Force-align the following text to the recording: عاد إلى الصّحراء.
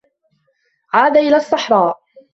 عاد 0.93 1.17
إلى 1.17 1.35
الصّحراء. 1.35 2.01